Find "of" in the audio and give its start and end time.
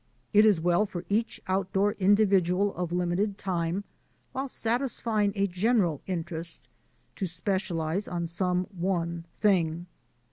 2.75-2.91